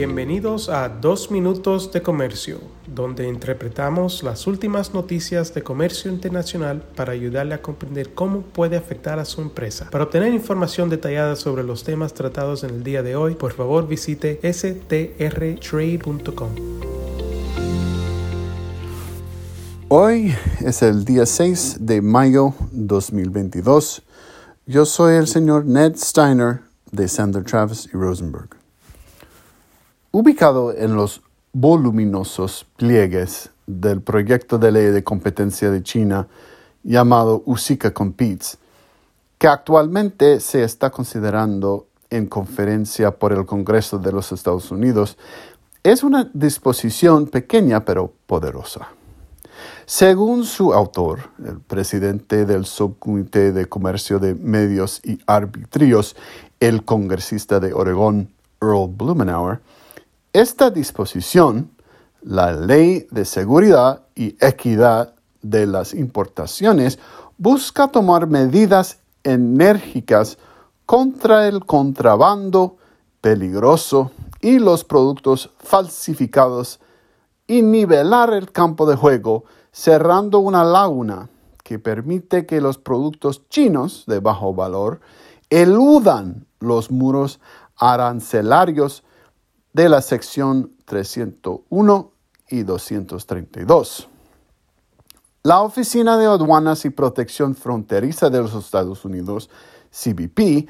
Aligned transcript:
Bienvenidos 0.00 0.70
a 0.70 0.88
Dos 0.88 1.30
Minutos 1.30 1.92
de 1.92 2.00
Comercio, 2.00 2.58
donde 2.86 3.28
interpretamos 3.28 4.22
las 4.22 4.46
últimas 4.46 4.94
noticias 4.94 5.52
de 5.52 5.62
comercio 5.62 6.10
internacional 6.10 6.82
para 6.96 7.12
ayudarle 7.12 7.52
a 7.52 7.60
comprender 7.60 8.14
cómo 8.14 8.40
puede 8.40 8.78
afectar 8.78 9.18
a 9.18 9.26
su 9.26 9.42
empresa. 9.42 9.90
Para 9.90 10.04
obtener 10.04 10.32
información 10.32 10.88
detallada 10.88 11.36
sobre 11.36 11.64
los 11.64 11.84
temas 11.84 12.14
tratados 12.14 12.64
en 12.64 12.70
el 12.70 12.82
día 12.82 13.02
de 13.02 13.14
hoy, 13.14 13.34
por 13.34 13.52
favor 13.52 13.86
visite 13.86 14.40
strtrade.com. 14.42 14.88
Hoy 19.88 20.34
es 20.60 20.80
el 20.80 21.04
día 21.04 21.26
6 21.26 21.76
de 21.78 22.00
mayo 22.00 22.54
2022. 22.72 24.02
Yo 24.64 24.86
soy 24.86 25.16
el 25.16 25.26
señor 25.26 25.66
Ned 25.66 25.94
Steiner 25.96 26.62
de 26.90 27.06
Sander 27.06 27.44
Travis 27.44 27.86
y 27.92 27.98
Rosenberg. 27.98 28.59
Ubicado 30.12 30.74
en 30.76 30.96
los 30.96 31.22
voluminosos 31.52 32.66
pliegues 32.76 33.50
del 33.68 34.02
proyecto 34.02 34.58
de 34.58 34.72
ley 34.72 34.86
de 34.86 35.04
competencia 35.04 35.70
de 35.70 35.84
China 35.84 36.26
llamado 36.82 37.44
USICA 37.46 37.94
Competes, 37.94 38.58
que 39.38 39.46
actualmente 39.46 40.40
se 40.40 40.64
está 40.64 40.90
considerando 40.90 41.86
en 42.10 42.26
conferencia 42.26 43.12
por 43.12 43.32
el 43.32 43.46
Congreso 43.46 44.00
de 44.00 44.10
los 44.10 44.32
Estados 44.32 44.72
Unidos, 44.72 45.16
es 45.84 46.02
una 46.02 46.28
disposición 46.34 47.28
pequeña 47.28 47.84
pero 47.84 48.12
poderosa. 48.26 48.88
Según 49.86 50.44
su 50.44 50.74
autor, 50.74 51.30
el 51.46 51.60
presidente 51.60 52.46
del 52.46 52.66
Subcomité 52.66 53.52
de 53.52 53.66
Comercio 53.66 54.18
de 54.18 54.34
Medios 54.34 55.00
y 55.04 55.20
Arbitrios, 55.26 56.16
el 56.58 56.84
congresista 56.84 57.60
de 57.60 57.72
Oregón, 57.72 58.32
Earl 58.60 58.88
Blumenauer, 58.88 59.60
esta 60.32 60.70
disposición, 60.70 61.70
la 62.22 62.52
Ley 62.52 63.06
de 63.10 63.24
Seguridad 63.24 64.02
y 64.14 64.36
Equidad 64.40 65.14
de 65.42 65.66
las 65.66 65.94
Importaciones, 65.94 66.98
busca 67.36 67.88
tomar 67.88 68.26
medidas 68.26 68.98
enérgicas 69.24 70.38
contra 70.86 71.48
el 71.48 71.64
contrabando 71.64 72.76
peligroso 73.20 74.12
y 74.40 74.58
los 74.58 74.84
productos 74.84 75.50
falsificados 75.58 76.80
y 77.46 77.62
nivelar 77.62 78.32
el 78.32 78.52
campo 78.52 78.86
de 78.86 78.96
juego 78.96 79.44
cerrando 79.72 80.38
una 80.38 80.64
laguna 80.64 81.28
que 81.64 81.78
permite 81.78 82.46
que 82.46 82.60
los 82.60 82.78
productos 82.78 83.48
chinos 83.48 84.04
de 84.06 84.20
bajo 84.20 84.54
valor 84.54 85.00
eludan 85.50 86.46
los 86.60 86.90
muros 86.90 87.40
arancelarios 87.76 89.02
de 89.72 89.88
la 89.88 90.02
sección 90.02 90.72
301 90.84 92.12
y 92.48 92.62
232. 92.62 94.08
La 95.42 95.62
Oficina 95.62 96.18
de 96.18 96.26
Aduanas 96.26 96.84
y 96.84 96.90
Protección 96.90 97.54
Fronteriza 97.54 98.28
de 98.28 98.40
los 98.40 98.54
Estados 98.54 99.04
Unidos, 99.04 99.48
CBP, 99.90 100.68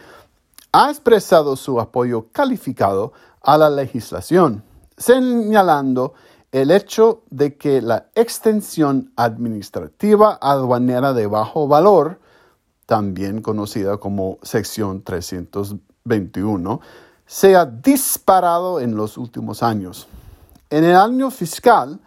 ha 0.72 0.90
expresado 0.90 1.56
su 1.56 1.80
apoyo 1.80 2.28
calificado 2.30 3.12
a 3.42 3.58
la 3.58 3.70
legislación, 3.70 4.62
señalando 4.96 6.14
el 6.52 6.70
hecho 6.70 7.22
de 7.30 7.56
que 7.56 7.80
la 7.80 8.10
extensión 8.14 9.12
administrativa 9.16 10.38
aduanera 10.40 11.12
de 11.12 11.26
bajo 11.26 11.66
valor, 11.66 12.20
también 12.86 13.40
conocida 13.40 13.98
como 13.98 14.38
sección 14.42 15.02
321, 15.02 16.80
se 17.30 17.54
ha 17.54 17.64
disparado 17.64 18.80
en 18.80 18.96
los 18.96 19.16
últimos 19.16 19.62
años. 19.62 20.08
En 20.68 20.82
el 20.82 20.96
año 20.96 21.30
fiscal 21.30 22.00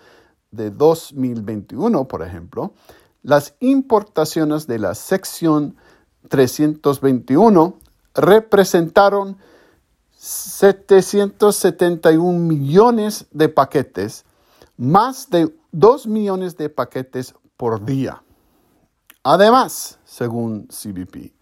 de 0.51 0.69
2021, 0.69 2.09
por 2.09 2.23
ejemplo, 2.23 2.73
las 3.21 3.55
importaciones 3.61 4.67
de 4.67 4.79
la 4.79 4.95
sección 4.95 5.77
321 6.27 7.79
representaron 8.15 9.37
771 10.11 12.37
millones 12.37 13.25
de 13.31 13.47
paquetes, 13.47 14.25
más 14.75 15.29
de 15.29 15.55
2 15.71 16.05
millones 16.05 16.57
de 16.57 16.67
paquetes 16.67 17.33
por 17.55 17.85
día. 17.85 18.21
Además, 19.23 19.99
según 20.03 20.67
CBP, 20.67 21.33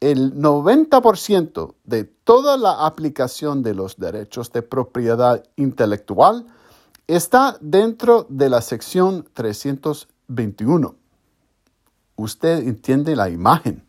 el 0.00 0.34
90% 0.34 1.74
de 1.84 2.04
toda 2.04 2.56
la 2.56 2.86
aplicación 2.86 3.62
de 3.62 3.74
los 3.74 3.96
derechos 3.96 4.52
de 4.52 4.62
propiedad 4.62 5.42
intelectual 5.56 6.46
está 7.06 7.56
dentro 7.60 8.26
de 8.28 8.48
la 8.48 8.60
sección 8.60 9.28
321. 9.32 10.94
Usted 12.16 12.68
entiende 12.68 13.16
la 13.16 13.28
imagen. 13.28 13.82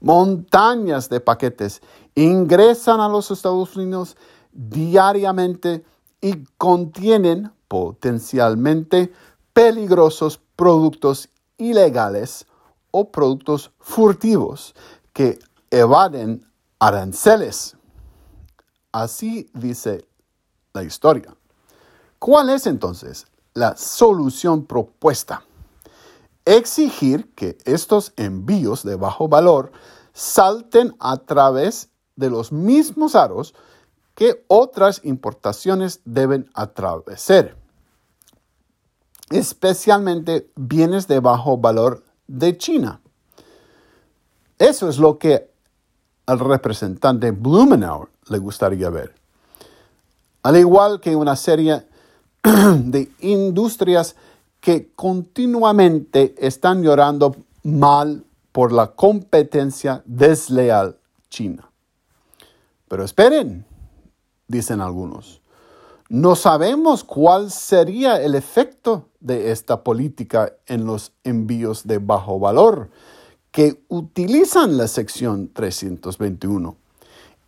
Montañas 0.00 1.08
de 1.08 1.20
paquetes 1.20 1.82
ingresan 2.14 3.00
a 3.00 3.08
los 3.08 3.30
Estados 3.30 3.76
Unidos 3.76 4.16
diariamente 4.52 5.84
y 6.20 6.44
contienen 6.56 7.52
potencialmente 7.66 9.12
peligrosos 9.52 10.40
productos 10.56 11.28
ilegales 11.56 12.46
o 12.90 13.10
productos 13.10 13.72
furtivos 13.80 14.74
que 15.12 15.38
evaden 15.70 16.46
aranceles. 16.78 17.76
Así 18.92 19.50
dice 19.54 20.06
la 20.72 20.82
historia. 20.82 21.36
¿Cuál 22.18 22.50
es 22.50 22.66
entonces 22.66 23.26
la 23.54 23.76
solución 23.76 24.64
propuesta? 24.64 25.44
Exigir 26.44 27.32
que 27.34 27.58
estos 27.64 28.12
envíos 28.16 28.82
de 28.82 28.96
bajo 28.96 29.28
valor 29.28 29.72
salten 30.12 30.96
a 30.98 31.18
través 31.18 31.90
de 32.16 32.30
los 32.30 32.50
mismos 32.50 33.14
aros 33.14 33.54
que 34.14 34.44
otras 34.48 35.02
importaciones 35.04 36.00
deben 36.04 36.50
atravesar, 36.54 37.54
especialmente 39.30 40.50
bienes 40.56 41.06
de 41.06 41.20
bajo 41.20 41.58
valor 41.58 42.02
de 42.26 42.58
China. 42.58 43.00
Eso 44.58 44.88
es 44.88 44.98
lo 44.98 45.18
que 45.18 45.47
al 46.28 46.38
representante 46.38 47.30
Blumenauer 47.30 48.08
le 48.28 48.36
gustaría 48.38 48.90
ver. 48.90 49.14
Al 50.42 50.58
igual 50.58 51.00
que 51.00 51.16
una 51.16 51.34
serie 51.36 51.86
de 52.42 53.10
industrias 53.20 54.14
que 54.60 54.90
continuamente 54.94 56.34
están 56.36 56.82
llorando 56.82 57.34
mal 57.62 58.24
por 58.52 58.72
la 58.72 58.88
competencia 58.88 60.02
desleal 60.04 60.98
china. 61.30 61.70
Pero 62.88 63.04
esperen, 63.04 63.64
dicen 64.48 64.82
algunos, 64.82 65.40
no 66.10 66.36
sabemos 66.36 67.04
cuál 67.04 67.50
sería 67.50 68.20
el 68.20 68.34
efecto 68.34 69.08
de 69.20 69.50
esta 69.50 69.82
política 69.82 70.52
en 70.66 70.84
los 70.84 71.12
envíos 71.24 71.86
de 71.86 71.96
bajo 71.98 72.38
valor 72.38 72.90
que 73.50 73.82
utilizan 73.88 74.76
la 74.76 74.88
sección 74.88 75.50
321. 75.52 76.76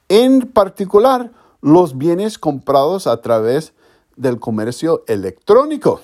En 0.09 0.41
particular, 0.49 1.33
los 1.61 1.97
bienes 1.97 2.39
comprados 2.39 3.07
a 3.07 3.21
través 3.21 3.75
del 4.17 4.41
comercio 4.41 5.05
electrónico. 5.07 6.01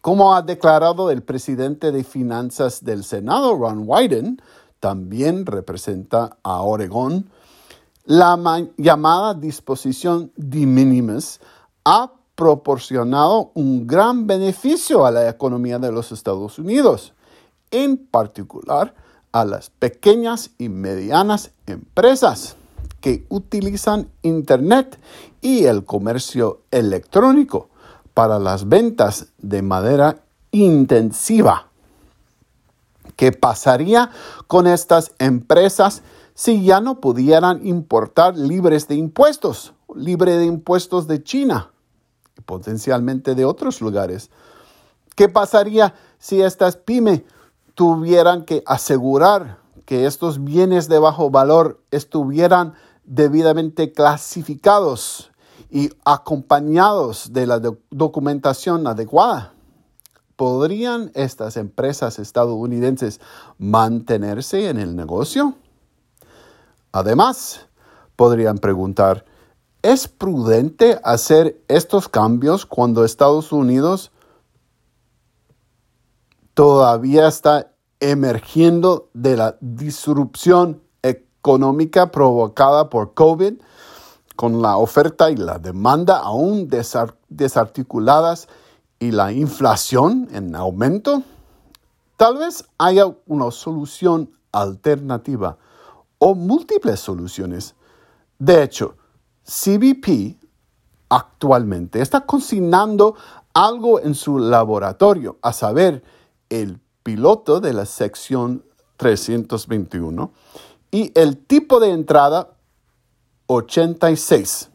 Como 0.00 0.34
ha 0.34 0.42
declarado 0.42 1.10
el 1.10 1.22
presidente 1.22 1.92
de 1.92 2.04
finanzas 2.04 2.84
del 2.84 3.04
Senado, 3.04 3.56
Ron 3.56 3.84
Wyden, 3.86 4.40
también 4.80 5.46
representa 5.46 6.36
a 6.42 6.60
Oregón, 6.60 7.30
la 8.04 8.38
llamada 8.76 9.32
disposición 9.32 10.30
de 10.36 10.66
minimis 10.66 11.40
ha 11.86 12.12
proporcionado 12.34 13.50
un 13.54 13.86
gran 13.86 14.26
beneficio 14.26 15.06
a 15.06 15.10
la 15.10 15.28
economía 15.30 15.78
de 15.78 15.90
los 15.90 16.12
Estados 16.12 16.58
Unidos 16.58 17.13
en 17.74 17.96
particular 17.96 18.94
a 19.32 19.44
las 19.44 19.68
pequeñas 19.68 20.50
y 20.58 20.68
medianas 20.68 21.50
empresas 21.66 22.56
que 23.00 23.26
utilizan 23.28 24.08
Internet 24.22 24.98
y 25.42 25.64
el 25.64 25.84
comercio 25.84 26.62
electrónico 26.70 27.68
para 28.14 28.38
las 28.38 28.68
ventas 28.68 29.26
de 29.38 29.60
manera 29.60 30.20
intensiva. 30.52 31.66
¿Qué 33.16 33.32
pasaría 33.32 34.10
con 34.46 34.68
estas 34.68 35.10
empresas 35.18 36.02
si 36.34 36.64
ya 36.64 36.80
no 36.80 37.00
pudieran 37.00 37.66
importar 37.66 38.38
libres 38.38 38.86
de 38.86 38.94
impuestos, 38.94 39.74
libre 39.96 40.36
de 40.36 40.44
impuestos 40.44 41.08
de 41.08 41.24
China 41.24 41.72
y 42.38 42.40
potencialmente 42.40 43.34
de 43.34 43.44
otros 43.44 43.80
lugares? 43.80 44.30
¿Qué 45.16 45.28
pasaría 45.28 45.94
si 46.18 46.40
estas 46.40 46.76
pymes 46.76 47.22
tuvieran 47.74 48.44
que 48.44 48.62
asegurar 48.66 49.58
que 49.84 50.06
estos 50.06 50.42
bienes 50.42 50.88
de 50.88 50.98
bajo 50.98 51.30
valor 51.30 51.82
estuvieran 51.90 52.74
debidamente 53.04 53.92
clasificados 53.92 55.30
y 55.70 55.90
acompañados 56.04 57.32
de 57.32 57.46
la 57.46 57.60
documentación 57.90 58.86
adecuada. 58.86 59.52
¿Podrían 60.36 61.10
estas 61.14 61.56
empresas 61.56 62.18
estadounidenses 62.18 63.20
mantenerse 63.58 64.68
en 64.68 64.78
el 64.78 64.96
negocio? 64.96 65.54
Además, 66.92 67.66
podrían 68.16 68.58
preguntar, 68.58 69.24
¿es 69.82 70.08
prudente 70.08 70.98
hacer 71.04 71.60
estos 71.68 72.08
cambios 72.08 72.66
cuando 72.66 73.04
Estados 73.04 73.52
Unidos 73.52 74.12
todavía 76.54 77.28
está 77.28 77.72
emergiendo 78.00 79.10
de 79.12 79.36
la 79.36 79.56
disrupción 79.60 80.82
económica 81.02 82.10
provocada 82.10 82.88
por 82.88 83.14
COVID, 83.14 83.54
con 84.36 84.62
la 84.62 84.76
oferta 84.78 85.30
y 85.30 85.36
la 85.36 85.58
demanda 85.58 86.18
aún 86.18 86.68
desarticuladas 87.28 88.48
y 88.98 89.10
la 89.12 89.32
inflación 89.32 90.28
en 90.32 90.56
aumento? 90.56 91.22
Tal 92.16 92.38
vez 92.38 92.64
haya 92.78 93.06
una 93.26 93.50
solución 93.50 94.30
alternativa 94.52 95.58
o 96.18 96.34
múltiples 96.34 97.00
soluciones. 97.00 97.74
De 98.38 98.62
hecho, 98.62 98.96
CBP 99.44 100.38
actualmente 101.08 102.00
está 102.00 102.22
cocinando 102.22 103.14
algo 103.52 104.00
en 104.00 104.14
su 104.14 104.38
laboratorio, 104.38 105.38
a 105.42 105.52
saber, 105.52 106.02
el 106.62 106.80
piloto 107.02 107.60
de 107.60 107.72
la 107.72 107.84
sección 107.84 108.64
321 108.96 110.30
y 110.90 111.10
el 111.18 111.36
tipo 111.36 111.80
de 111.80 111.90
entrada 111.90 112.50
86. 113.46 114.70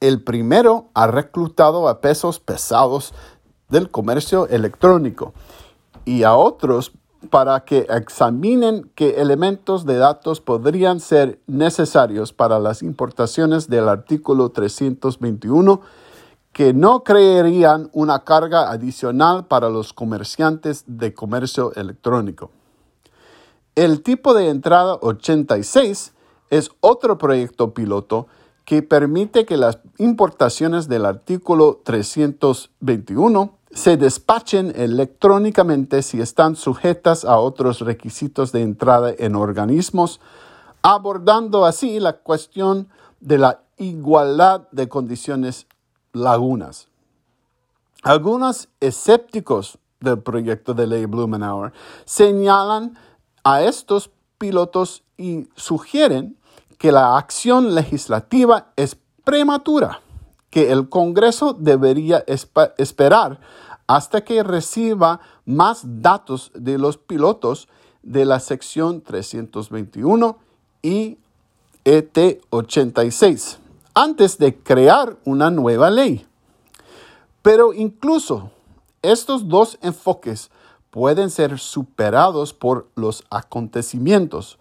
El 0.00 0.22
primero 0.22 0.86
ha 0.94 1.08
reclutado 1.08 1.88
a 1.88 2.00
pesos 2.00 2.38
pesados 2.38 3.12
del 3.68 3.90
comercio 3.90 4.46
electrónico 4.46 5.34
y 6.04 6.22
a 6.22 6.34
otros 6.34 6.92
para 7.30 7.64
que 7.64 7.86
examinen 7.90 8.90
qué 8.94 9.20
elementos 9.20 9.86
de 9.86 9.96
datos 9.96 10.40
podrían 10.40 11.00
ser 11.00 11.40
necesarios 11.46 12.32
para 12.32 12.60
las 12.60 12.82
importaciones 12.82 13.68
del 13.68 13.88
artículo 13.88 14.50
321 14.50 15.80
que 16.54 16.72
no 16.72 17.02
creerían 17.02 17.90
una 17.92 18.22
carga 18.24 18.70
adicional 18.70 19.46
para 19.46 19.68
los 19.68 19.92
comerciantes 19.92 20.84
de 20.86 21.12
comercio 21.12 21.72
electrónico. 21.74 22.52
El 23.74 24.02
tipo 24.02 24.34
de 24.34 24.48
entrada 24.48 24.96
86 25.02 26.14
es 26.50 26.70
otro 26.80 27.18
proyecto 27.18 27.74
piloto 27.74 28.28
que 28.64 28.82
permite 28.82 29.44
que 29.44 29.56
las 29.56 29.80
importaciones 29.98 30.88
del 30.88 31.06
artículo 31.06 31.80
321 31.84 33.58
se 33.72 33.96
despachen 33.96 34.72
electrónicamente 34.76 36.02
si 36.02 36.20
están 36.20 36.54
sujetas 36.54 37.24
a 37.24 37.36
otros 37.38 37.80
requisitos 37.80 38.52
de 38.52 38.62
entrada 38.62 39.12
en 39.18 39.34
organismos, 39.34 40.20
abordando 40.82 41.64
así 41.64 41.98
la 41.98 42.12
cuestión 42.18 42.86
de 43.18 43.38
la 43.38 43.60
igualdad 43.76 44.68
de 44.70 44.88
condiciones 44.88 45.66
lagunas. 46.14 46.88
Algunos 48.02 48.68
escépticos 48.80 49.78
del 50.00 50.20
proyecto 50.20 50.72
de 50.72 50.86
ley 50.86 51.04
Blumenauer 51.06 51.72
señalan 52.04 52.96
a 53.42 53.62
estos 53.62 54.10
pilotos 54.38 55.02
y 55.18 55.48
sugieren 55.56 56.38
que 56.78 56.92
la 56.92 57.16
acción 57.18 57.74
legislativa 57.74 58.72
es 58.76 58.96
prematura, 59.24 60.00
que 60.50 60.70
el 60.70 60.88
Congreso 60.88 61.54
debería 61.54 62.24
esperar 62.78 63.40
hasta 63.86 64.24
que 64.24 64.42
reciba 64.42 65.20
más 65.44 65.82
datos 65.84 66.52
de 66.54 66.78
los 66.78 66.96
pilotos 66.96 67.68
de 68.02 68.24
la 68.24 68.40
sección 68.40 69.02
321 69.02 70.38
y 70.82 71.18
ET 71.84 72.40
86 72.50 73.60
antes 73.94 74.38
de 74.38 74.56
crear 74.58 75.16
una 75.24 75.50
nueva 75.50 75.90
ley. 75.90 76.26
Pero 77.42 77.72
incluso 77.72 78.50
estos 79.02 79.48
dos 79.48 79.78
enfoques 79.82 80.50
pueden 80.90 81.30
ser 81.30 81.58
superados 81.58 82.52
por 82.52 82.88
los 82.94 83.24
acontecimientos. 83.30 84.58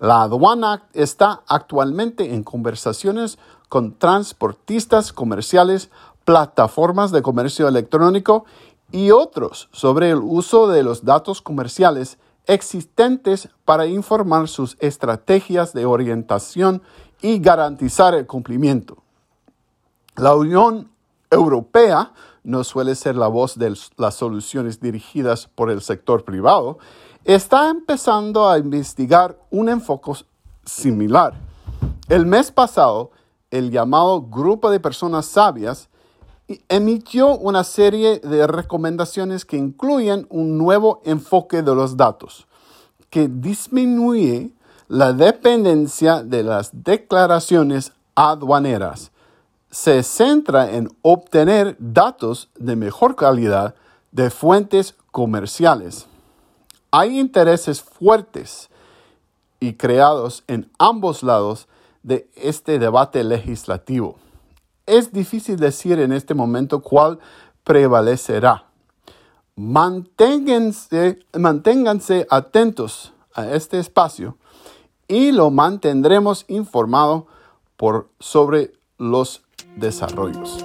La 0.00 0.22
aduana 0.22 0.84
está 0.92 1.42
actualmente 1.46 2.34
en 2.34 2.42
conversaciones 2.42 3.38
con 3.68 3.98
transportistas 3.98 5.12
comerciales, 5.12 5.90
plataformas 6.24 7.10
de 7.10 7.22
comercio 7.22 7.68
electrónico 7.68 8.44
y 8.90 9.10
otros 9.10 9.68
sobre 9.72 10.10
el 10.10 10.18
uso 10.18 10.68
de 10.68 10.82
los 10.82 11.04
datos 11.04 11.40
comerciales 11.40 12.18
existentes 12.46 13.48
para 13.64 13.86
informar 13.86 14.48
sus 14.48 14.76
estrategias 14.80 15.72
de 15.72 15.86
orientación 15.86 16.82
y 17.22 17.38
garantizar 17.38 18.14
el 18.14 18.26
cumplimiento. 18.26 18.98
La 20.16 20.34
Unión 20.34 20.90
Europea 21.30 22.12
no 22.44 22.64
suele 22.64 22.94
ser 22.94 23.16
la 23.16 23.28
voz 23.28 23.56
de 23.56 23.74
las 23.96 24.14
soluciones 24.14 24.80
dirigidas 24.80 25.46
por 25.46 25.70
el 25.70 25.80
sector 25.80 26.24
privado, 26.24 26.78
está 27.24 27.70
empezando 27.70 28.48
a 28.48 28.58
investigar 28.58 29.38
un 29.50 29.68
enfoque 29.68 30.12
similar. 30.64 31.34
El 32.08 32.26
mes 32.26 32.50
pasado, 32.50 33.12
el 33.50 33.70
llamado 33.70 34.22
Grupo 34.22 34.70
de 34.70 34.80
Personas 34.80 35.26
Sabias 35.26 35.88
emitió 36.68 37.38
una 37.38 37.64
serie 37.64 38.18
de 38.18 38.46
recomendaciones 38.46 39.44
que 39.44 39.56
incluyen 39.56 40.26
un 40.28 40.58
nuevo 40.58 41.00
enfoque 41.04 41.62
de 41.62 41.74
los 41.74 41.96
datos, 41.96 42.46
que 43.08 43.28
disminuye 43.28 44.52
la 44.92 45.14
dependencia 45.14 46.22
de 46.22 46.42
las 46.42 46.84
declaraciones 46.84 47.94
aduaneras 48.14 49.10
se 49.70 50.02
centra 50.02 50.70
en 50.72 50.94
obtener 51.00 51.76
datos 51.78 52.50
de 52.58 52.76
mejor 52.76 53.16
calidad 53.16 53.74
de 54.10 54.28
fuentes 54.28 54.94
comerciales. 55.10 56.08
Hay 56.90 57.18
intereses 57.18 57.80
fuertes 57.80 58.68
y 59.60 59.72
creados 59.72 60.44
en 60.46 60.70
ambos 60.78 61.22
lados 61.22 61.68
de 62.02 62.28
este 62.36 62.78
debate 62.78 63.24
legislativo. 63.24 64.16
Es 64.84 65.10
difícil 65.10 65.58
decir 65.58 66.00
en 66.00 66.12
este 66.12 66.34
momento 66.34 66.82
cuál 66.82 67.18
prevalecerá. 67.64 68.66
Manténganse, 69.56 71.16
atentos 72.28 73.14
a 73.32 73.48
este 73.52 73.78
espacio 73.78 74.36
y 75.08 75.32
lo 75.32 75.50
mantendremos 75.50 76.44
informado 76.48 77.26
sobre 78.20 78.72
los 78.98 79.42
desarrollos. 79.76 80.64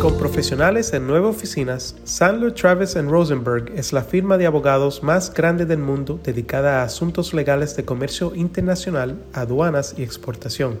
Con 0.00 0.18
profesionales 0.18 0.92
en 0.94 1.06
nueve 1.06 1.28
oficinas, 1.28 1.94
Sandler 2.04 2.52
Travis 2.52 2.96
Rosenberg 3.08 3.72
es 3.76 3.92
la 3.92 4.02
firma 4.02 4.36
de 4.36 4.46
abogados 4.46 5.02
más 5.02 5.32
grande 5.32 5.64
del 5.64 5.78
mundo 5.78 6.18
dedicada 6.22 6.80
a 6.80 6.84
asuntos 6.84 7.32
legales 7.34 7.76
de 7.76 7.84
comercio 7.84 8.34
internacional, 8.34 9.22
aduanas 9.32 9.94
y 9.96 10.02
exportación. 10.02 10.80